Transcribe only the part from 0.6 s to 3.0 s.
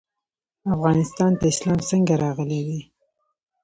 افغانستان ته اسلام څنګه راغلی دی؟